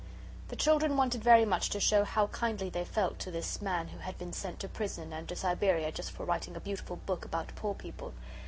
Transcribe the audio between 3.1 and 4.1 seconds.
to this man who